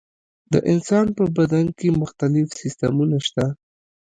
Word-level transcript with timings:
د 0.53 0.55
انسان 0.71 1.05
په 1.17 1.23
بدن 1.37 1.65
کې 1.77 1.97
مختلف 2.01 2.47
سیستمونه 2.61 3.17
شته. 3.27 3.45